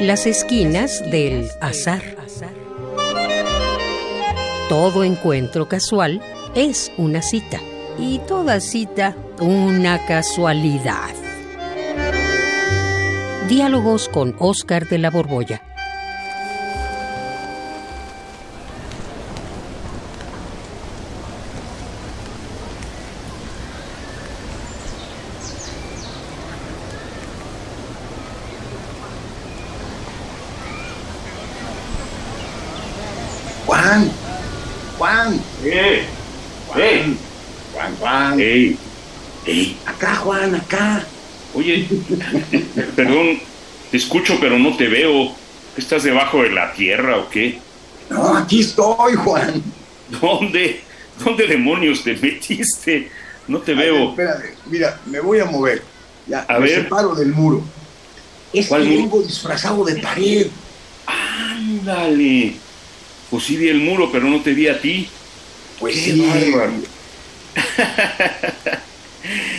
[0.00, 2.02] Las esquinas del azar.
[4.68, 6.22] Todo encuentro casual
[6.54, 7.58] es una cita
[7.98, 11.14] y toda cita una casualidad.
[13.48, 15.62] Diálogos con Oscar de la Borbolla.
[33.68, 34.10] Juan,
[34.98, 36.04] Juan, ¡Eh!
[36.76, 37.16] ¡Eh!
[37.78, 38.40] Juan, Juan.
[38.40, 38.76] ¡Ey!
[39.46, 39.76] ¡Ey!
[39.86, 41.04] Acá, Juan, acá.
[41.54, 41.86] Oye,
[42.96, 43.38] perdón,
[43.90, 45.32] te escucho pero no te veo.
[45.76, 47.58] ¿Estás debajo de la tierra o qué?
[48.10, 49.62] No, aquí estoy, Juan.
[50.20, 50.80] ¿Dónde?
[51.24, 53.08] ¿Dónde demonios te metiste?
[53.46, 54.08] No te A ver, veo.
[54.10, 55.82] espérate, mira, me voy a mover.
[56.26, 56.82] Ya, A me ver.
[56.82, 57.62] separo del muro.
[58.52, 60.48] Es que vengo disfrazado de pared.
[61.06, 62.54] Ándale.
[63.30, 65.08] Pues sí vi el muro, pero no te vi a ti.
[65.78, 66.20] Pues Qué sí.
[66.52, 66.72] bárbaro.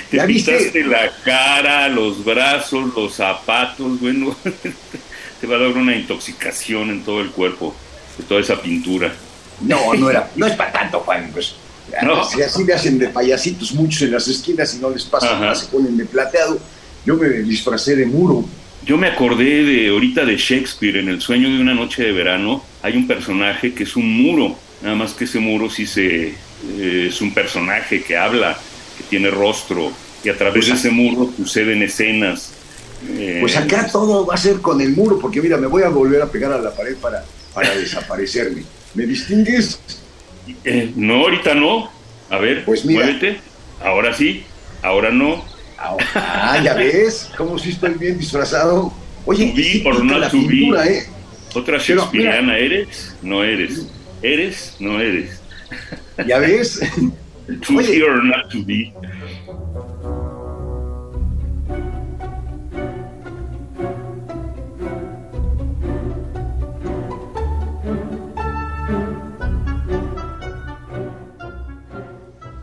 [0.10, 0.84] Te ¿Ya viste?
[0.86, 4.36] la cara, los brazos, los zapatos, bueno,
[5.42, 7.76] te va a dar una intoxicación en todo el cuerpo
[8.18, 9.14] de toda esa pintura.
[9.62, 11.30] No, no era, no es para tanto, Juan.
[11.32, 11.56] Pues,
[12.02, 12.24] No.
[12.24, 15.40] Si así le hacen de payasitos muchos en las esquinas y no les pasa Ajá.
[15.40, 16.60] nada, se ponen de plateado.
[17.06, 18.46] Yo me disfracé de muro.
[18.86, 22.64] Yo me acordé de ahorita de Shakespeare, en El sueño de una noche de verano,
[22.82, 26.34] hay un personaje que es un muro, nada más que ese muro sí se,
[26.68, 28.58] eh, es un personaje que habla,
[28.98, 29.92] que tiene rostro,
[30.24, 32.52] y a través Pues de ese muro suceden escenas.
[33.10, 35.90] eh, Pues acá todo va a ser con el muro, porque mira, me voy a
[35.90, 38.64] volver a pegar a la pared para, para desaparecerme.
[38.94, 39.80] ¿Me distingues?
[40.66, 41.90] eh, no, ahorita no.
[42.30, 43.06] A ver, Pues mira.
[43.06, 43.40] muévete.
[43.82, 44.44] Ahora sí,
[44.82, 45.46] ahora no.
[46.16, 48.92] Ah, ya ves, cómo si estoy bien disfrazado.
[49.26, 51.06] Oye, To be sí or pinta not la pintura, ¿eh?
[51.54, 53.16] Otra Shakespeareana, ¿eres?
[53.22, 53.86] No eres.
[54.22, 54.76] ¿Eres?
[54.80, 55.40] No eres.
[56.28, 56.80] Ya ves.
[57.66, 57.98] To Oye.
[57.98, 58.94] be or not to be.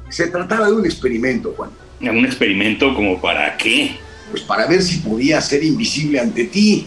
[0.09, 1.71] Se trataba de un experimento, Juan.
[2.01, 3.97] ¿Un experimento como para qué?
[4.31, 6.87] Pues para ver si podía ser invisible ante ti.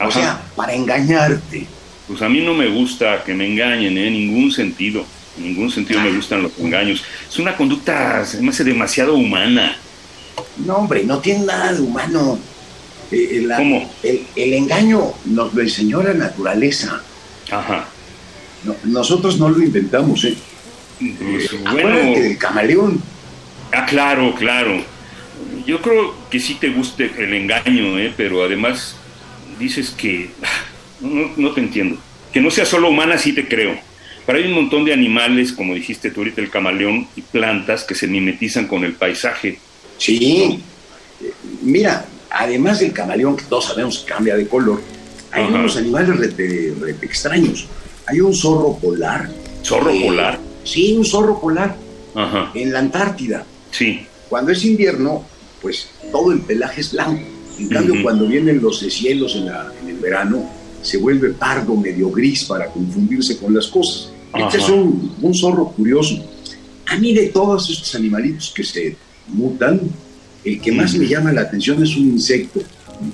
[0.00, 1.66] O sea, para engañarte.
[2.06, 4.06] Pues a mí no me gusta que me engañen, ¿eh?
[4.06, 5.04] en ningún sentido.
[5.38, 7.02] En ningún sentido me gustan los engaños.
[7.28, 9.76] Es una conducta, se me hace demasiado humana.
[10.64, 12.38] No, hombre, no tiene nada de humano.
[13.10, 13.90] Eh, eh, ¿Cómo?
[14.02, 17.02] El, el engaño nos lo enseñó la naturaleza.
[17.50, 17.86] Ajá.
[18.64, 20.36] No- nosotros no lo inventamos, ¿eh?
[20.98, 23.02] Pues, Acuérdate bueno, del camaleón.
[23.72, 24.82] ah, claro, claro.
[25.66, 28.12] Yo creo que sí te guste el engaño, ¿eh?
[28.16, 28.96] pero además
[29.58, 30.30] dices que...
[31.00, 31.98] No, no te entiendo.
[32.32, 33.76] Que no sea solo humana, sí te creo.
[34.26, 37.94] Pero hay un montón de animales, como dijiste tú ahorita, el camaleón, y plantas que
[37.94, 39.58] se mimetizan con el paisaje.
[39.98, 40.60] Sí.
[41.62, 44.80] Mira, además del camaleón, que todos sabemos que cambia de color,
[45.30, 45.54] hay Ajá.
[45.54, 46.72] unos animales rete
[47.02, 47.66] extraños.
[48.06, 49.30] Hay un zorro polar.
[49.64, 50.38] Zorro Eh, polar.
[50.64, 51.76] Sí, un zorro polar
[52.14, 52.50] Ajá.
[52.54, 53.44] en la Antártida.
[53.70, 54.06] Sí.
[54.28, 55.24] Cuando es invierno,
[55.60, 57.22] pues todo el pelaje es blanco.
[57.58, 60.48] En cambio, cuando vienen los cielos en, la- en el verano,
[60.82, 64.11] se vuelve pardo, medio gris para confundirse con las cosas.
[64.34, 66.22] Este es un, un zorro curioso.
[66.86, 68.96] A mí de todos estos animalitos que se
[69.28, 69.80] mutan,
[70.44, 72.60] el que más me llama la atención es un insecto.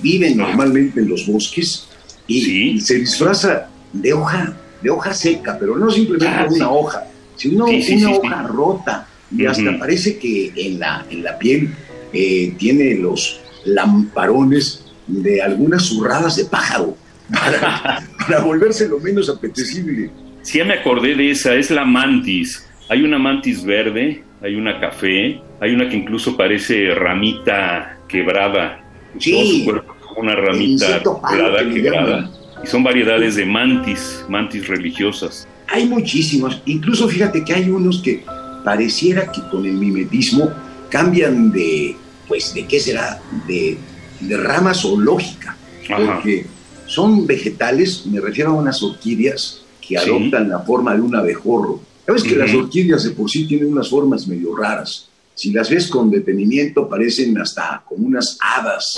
[0.03, 1.87] Vive normalmente en los bosques
[2.27, 2.81] y Sí.
[2.81, 6.63] se disfraza de hoja, de hoja seca, pero no simplemente Ah, una sí.
[6.71, 7.05] hoja,
[7.37, 9.09] sino Sí, una hoja rota.
[9.37, 11.75] Y hasta parece que en la, en la piel
[12.13, 16.97] eh, tiene los lamparones de algunas zurradas de pájaro
[17.31, 20.11] para, para volverse lo menos apetecible.
[20.43, 22.69] Sí, ya me acordé de esa, es la mantis.
[22.89, 28.81] Hay una mantis verde, hay una café, hay una que incluso parece ramita quebrada.
[29.19, 29.33] Sí.
[29.33, 32.65] Todo su cuerpo una ramita quebrada, que.
[32.65, 35.47] Y son variedades de mantis, mantis religiosas.
[35.69, 38.25] Hay muchísimos, incluso fíjate que hay unos que
[38.65, 40.51] pareciera que con el mimetismo
[40.89, 41.95] cambian de,
[42.27, 43.21] pues, ¿de qué será?
[43.47, 43.77] De,
[44.21, 45.57] de rama zoológica,
[45.89, 46.15] Ajá.
[46.15, 46.47] porque
[46.87, 50.11] son vegetales, me refiero a unas orquídeas que Sí.
[50.11, 51.81] adoptan la forma de un abejorro.
[52.07, 52.39] Sabes que Ujú.
[52.39, 55.09] las orquídeas de por sí tienen unas formas medio raras.
[55.35, 58.97] Si las ves con detenimiento parecen hasta como unas hadas.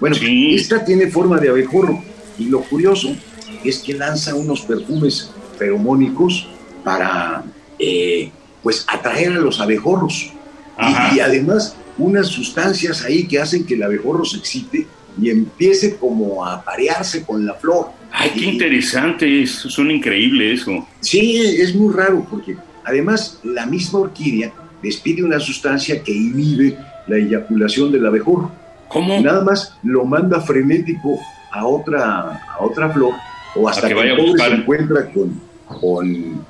[0.00, 0.54] Bueno, Sí.
[0.54, 2.02] esta tiene forma de abejorro.
[2.38, 3.08] Y lo curioso
[3.64, 6.48] es que lanza unos perfumes feromónicos
[6.84, 7.44] para
[7.78, 8.30] eh,
[8.62, 10.32] pues atraer a los abejorros.
[10.80, 14.86] Y, y, además unas sustancias ahí que hacen que el abejorro se excite
[15.20, 17.88] y empiece como a parearse con la flor.
[18.12, 20.86] Ay, qué interesante, es, son increíble eso.
[21.00, 24.52] Sí, es muy raro porque además la misma orquídea
[24.82, 28.52] despide una sustancia que inhibe la eyaculación del abejorro.
[28.88, 29.20] ¿Cómo?
[29.20, 31.18] Nada más lo manda frenético
[31.50, 33.14] a otra, a otra flor
[33.54, 36.44] o hasta que, el pobre se encuentra con, con,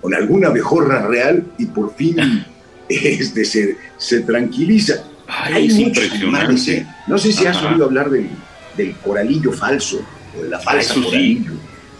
[0.00, 2.44] con, alguna abejorra real y por fin
[2.88, 5.04] este, se, se tranquiliza.
[5.26, 6.76] Ay, es impresionante.
[6.76, 6.86] ¿eh?
[7.06, 8.28] No sé si has oído hablar del,
[8.76, 10.04] del, coralillo falso
[10.38, 11.52] o de la falsa coralillo.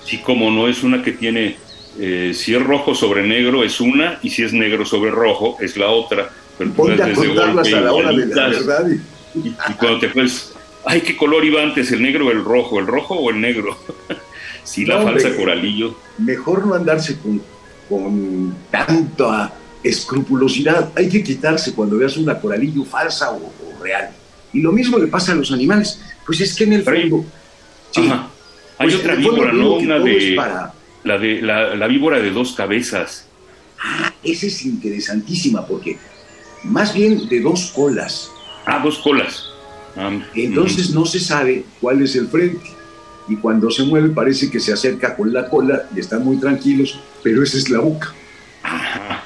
[0.04, 0.18] Sí.
[0.18, 1.56] como no es una que tiene,
[1.98, 5.76] eh, si es rojo sobre negro es una y si es negro sobre rojo es
[5.76, 6.30] la otra.
[6.58, 8.86] Pero Ponte a contarlas a la hora de la verdad.
[9.34, 10.52] Y, y cuando te pues,
[10.84, 12.78] ay, ¿qué color iba antes, el negro o el rojo?
[12.78, 13.78] ¿El rojo o el negro?
[14.64, 15.96] sí, la falsa coralillo.
[16.18, 17.42] Mejor no andarse con,
[17.88, 20.90] con tanto a escrupulosidad.
[20.96, 24.10] Hay que quitarse cuando veas una coralillo falsa o, real.
[24.52, 26.00] Y lo mismo le pasa a los animales.
[26.24, 27.24] Pues es que en el fondo...
[27.90, 28.08] Sí,
[28.78, 29.74] Hay pues otra víbora, ¿no?
[29.74, 30.36] Una de,
[31.04, 33.26] la de la, víbora de dos cabezas.
[33.78, 35.98] Ah, esa es interesantísima porque
[36.64, 38.30] más bien de dos colas.
[38.64, 39.46] Ah, dos colas.
[39.96, 42.70] Ah, Entonces no se sabe cuál es el frente.
[43.28, 46.98] Y cuando se mueve parece que se acerca con la cola y están muy tranquilos,
[47.22, 48.12] pero esa es la boca.
[48.62, 49.24] Ajá.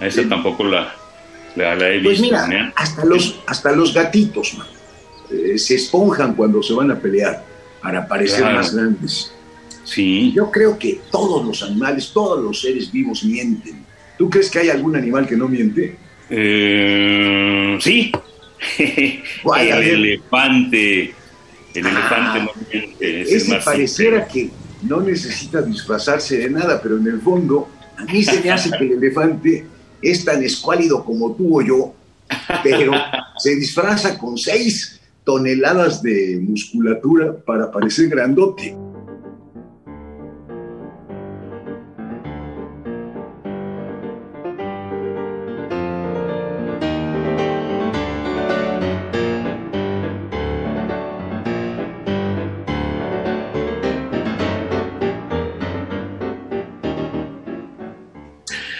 [0.00, 0.94] Esa tampoco la,
[1.56, 2.36] la, he pues visto.
[2.36, 4.56] Pues mira, hasta los, hasta los gatitos
[5.30, 7.44] eh, se esponjan cuando se van a pelear
[7.82, 9.32] para parecer más grandes.
[9.84, 10.32] Sí.
[10.34, 13.84] Yo creo que todos los animales, todos los seres vivos mienten.
[14.16, 15.96] ¿Tú crees que hay algún animal que no miente?
[16.28, 18.12] Eh, sí.
[19.58, 21.14] el elefante.
[21.78, 23.22] El elefante no miente.
[23.22, 24.50] Es ese pareciera que
[24.82, 28.84] no necesita disfrazarse de nada, pero en el fondo, a mí se me hace que
[28.84, 29.66] el elefante
[30.00, 31.94] es tan escuálido como tú o yo,
[32.62, 32.92] pero
[33.38, 38.74] se disfraza con seis toneladas de musculatura para parecer grandote.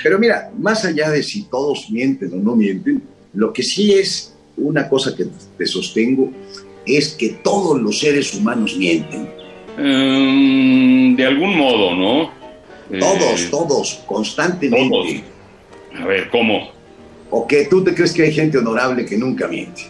[0.08, 3.02] Pero mira, más allá de si todos mienten o no mienten,
[3.34, 5.26] lo que sí es una cosa que
[5.58, 6.32] te sostengo
[6.86, 9.28] es que todos los seres humanos mienten.
[9.76, 12.30] Em, de algún modo, ¿no?
[12.98, 15.24] Todos, eh, todos, constantemente.
[15.94, 16.70] A ver, ¿cómo?
[17.28, 19.82] ¿O que tú te crees que hay gente honorable que nunca miente?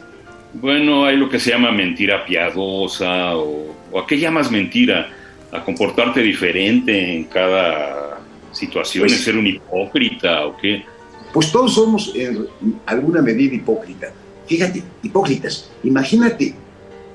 [0.53, 5.13] Bueno, hay lo que se llama mentira piadosa o, o a qué llamas mentira,
[5.53, 8.08] a comportarte diferente en cada
[8.53, 10.85] situaciones, pues, ser un hipócrita o qué?
[11.33, 12.47] Pues todos somos en
[12.87, 14.13] alguna medida hipócritas.
[14.47, 16.55] Fíjate, hipócritas, imagínate,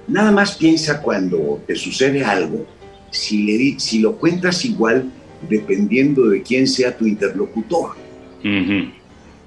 [0.08, 2.66] nada más piensa cuando te sucede algo,
[3.10, 5.10] si, le, si lo cuentas igual
[5.50, 7.96] dependiendo de quién sea tu interlocutor.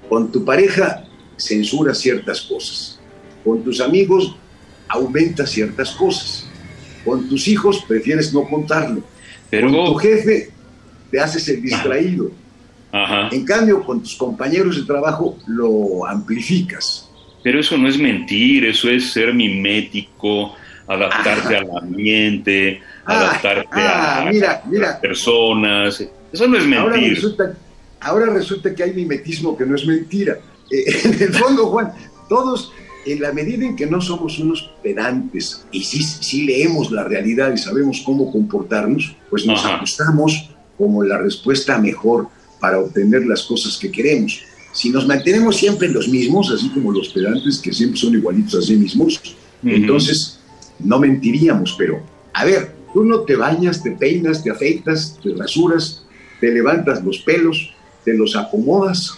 [0.09, 1.03] Con tu pareja
[1.35, 2.99] censura ciertas cosas,
[3.43, 4.35] con tus amigos
[4.87, 6.47] aumenta ciertas cosas,
[7.05, 9.03] con tus hijos prefieres no contarlo,
[9.49, 9.71] Pero...
[9.71, 10.49] con tu jefe
[11.09, 12.31] te haces el distraído.
[13.31, 17.09] En cambio, con tus compañeros de trabajo lo amplificas.
[17.43, 20.55] Pero eso no es mentir, eso es ser mimético,
[20.87, 24.87] adaptarte al ambiente, ah, adaptarte ah, a, mira, mira.
[24.87, 26.03] las personas.
[26.31, 26.79] Eso no es mentir.
[26.79, 27.57] Ahora resulta,
[27.99, 30.37] ahora resulta que hay mimetismo que no es mentira.
[30.69, 31.93] Eh, en el fondo, Juan,
[32.27, 32.73] todos,
[33.05, 37.53] en la medida en que no somos unos pedantes y sí, sí leemos la realidad
[37.53, 42.27] y sabemos cómo comportarnos, pues nos ajustamos como la respuesta mejor
[42.59, 44.41] para obtener las cosas que queremos.
[44.73, 48.61] Si nos mantenemos siempre los mismos, así como los pedantes que siempre son igualitos a
[48.61, 49.19] sí mismos,
[49.63, 50.39] entonces
[50.79, 52.03] no mentiríamos, pero
[52.33, 56.03] a ver, tú no te bañas, te peinas, te afeitas, te rasuras,
[56.39, 57.73] te levantas los pelos,
[58.05, 59.17] te los acomodas,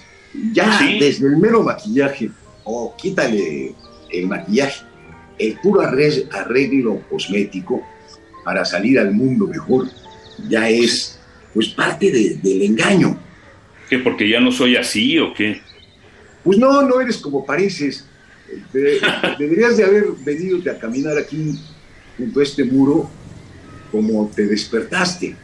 [0.54, 2.32] ya desde el mero maquillaje,
[2.64, 3.76] o quítale
[4.12, 4.86] el maquillaje,
[5.38, 7.82] el puro arreglo cosmético
[8.46, 9.88] para salir al mundo mejor,
[10.48, 11.19] ya es
[11.54, 13.20] pues parte del engaño.
[13.90, 14.00] ¿Qué?
[14.00, 15.62] ¿Porque ya no soy así o qué?
[16.44, 18.06] Pues no, no eres como pareces.
[18.74, 21.54] deberías de haber venido a caminar aquí
[22.18, 23.10] junto a este muro
[23.92, 25.36] como te despertaste.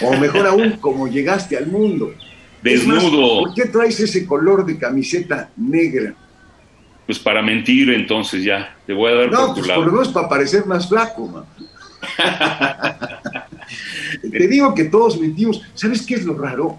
[0.00, 2.14] O mejor aún, como llegaste al mundo.
[2.62, 3.40] Desnudo.
[3.40, 6.14] ¿Por qué traes ese color de camiseta negra?
[7.06, 8.76] Pues para mentir, entonces ya.
[8.86, 11.44] Te voy a dar no, pues por lo menos para parecer más flaco, man.
[14.32, 15.62] Te digo que todos mentimos.
[15.74, 16.76] ¿Sabes qué es lo raro?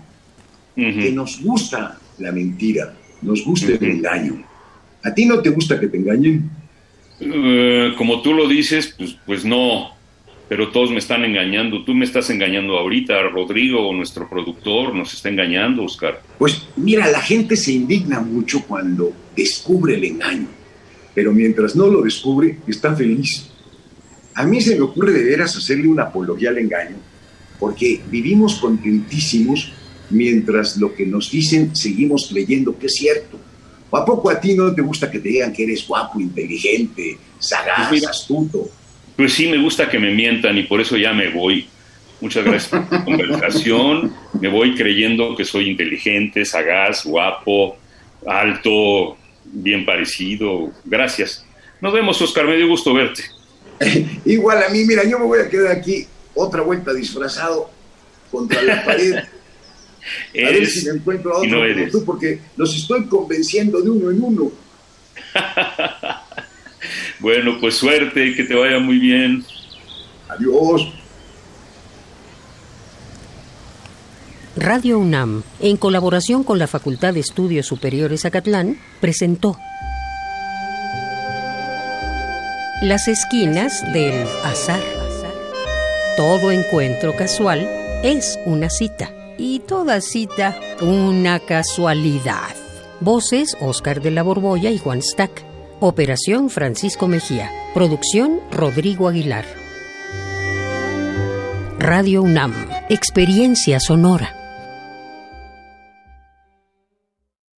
[0.75, 4.43] Que nos gusta la mentira, nos gusta el engaño.
[5.03, 6.49] ¿A ti no te gusta que te engañen?
[7.19, 9.91] Eh, como tú lo dices, pues, pues no,
[10.49, 11.83] pero todos me están engañando.
[11.83, 16.21] Tú me estás engañando ahorita, Rodrigo, nuestro productor, nos está engañando, Oscar.
[16.37, 20.47] Pues mira, la gente se indigna mucho cuando descubre el engaño,
[21.13, 23.49] pero mientras no lo descubre, está feliz.
[24.35, 26.95] A mí se me ocurre de veras hacerle una apología al engaño,
[27.59, 29.71] porque vivimos contentísimos
[30.09, 33.39] mientras lo que nos dicen seguimos creyendo que es cierto.
[33.89, 37.17] ¿O a poco a ti no te gusta que te digan que eres guapo, inteligente,
[37.37, 38.69] sagaz, pues astuto?
[39.15, 41.67] Pues sí, me gusta que me mientan y por eso ya me voy.
[42.19, 44.13] Muchas gracias por la conversación.
[44.39, 47.77] Me voy creyendo que soy inteligente, sagaz, guapo,
[48.25, 50.71] alto, bien parecido.
[50.85, 51.45] Gracias.
[51.79, 52.47] Nos vemos, Oscar.
[52.47, 53.23] Me dio gusto verte.
[54.25, 57.69] Igual a mí, mira, yo me voy a quedar aquí otra vuelta disfrazado
[58.31, 59.15] contra la pared.
[59.17, 59.25] a
[60.33, 64.23] ver si me encuentro a otro como tú, porque los estoy convenciendo de uno en
[64.23, 64.51] uno.
[67.19, 69.45] bueno, pues suerte, que te vaya muy bien.
[70.29, 70.93] Adiós.
[74.55, 79.57] Radio UNAM, en colaboración con la Facultad de Estudios Superiores Acatlán, presentó
[82.83, 85.02] Las esquinas del azar.
[86.15, 87.67] Todo encuentro casual
[88.03, 92.55] es una cita y toda cita una casualidad.
[92.99, 95.43] Voces Oscar de la Borbolla y Juan Stack.
[95.79, 97.49] Operación Francisco Mejía.
[97.73, 99.45] Producción Rodrigo Aguilar.
[101.79, 102.53] Radio UNAM.
[102.89, 104.42] Experiencia sonora.